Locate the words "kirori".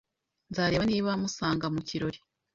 1.87-2.19